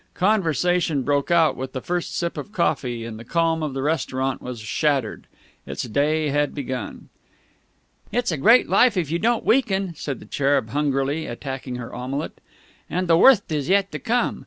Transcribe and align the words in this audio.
Conversation 0.15 1.03
broke 1.03 1.29
out 1.29 1.55
with 1.55 1.73
the 1.73 1.79
first 1.79 2.15
sip 2.17 2.35
of 2.35 2.51
coffee, 2.51 3.05
and 3.05 3.19
the 3.19 3.23
calm 3.23 3.61
of 3.61 3.75
the 3.75 3.83
restaurant 3.83 4.41
was 4.41 4.59
shattered. 4.59 5.27
Its 5.67 5.83
day 5.83 6.29
had 6.29 6.55
begun. 6.55 7.09
"It's 8.11 8.31
a 8.31 8.37
great 8.37 8.67
life 8.67 8.97
if 8.97 9.11
you 9.11 9.19
don't 9.19 9.45
weaken," 9.45 9.93
said 9.93 10.19
the 10.19 10.25
Cherub 10.25 10.71
hungrily 10.71 11.27
attacking 11.27 11.75
her 11.75 11.93
omelette. 11.93 12.41
"And 12.89 13.07
the 13.07 13.15
wortht 13.15 13.51
is 13.51 13.69
yet 13.69 13.91
to 13.91 13.99
come! 13.99 14.39